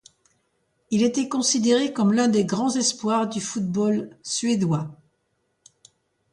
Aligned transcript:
Il 0.89 1.03
était 1.03 1.29
considéré 1.29 1.93
comme 1.93 2.11
l'un 2.11 2.27
des 2.27 2.43
grands 2.43 2.73
espoirs 2.73 3.29
du 3.29 3.39
football 3.39 4.09
suédois. 4.23 4.89